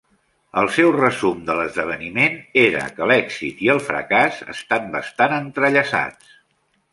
[0.59, 6.35] El seu resum de l'esdeveniment era que l'èxit i el fracàs estan bastant entrellaçats.